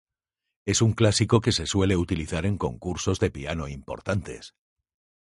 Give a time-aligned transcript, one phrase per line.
[0.65, 4.55] Es un clásico que se suele utilizar en concursos de piano importantes.